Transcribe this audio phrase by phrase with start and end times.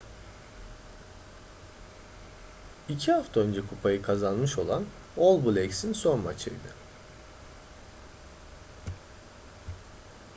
[2.89, 4.85] i̇ki hafta önce kupayı kazanmış olan
[5.17, 6.73] all blacks’in son maçıydı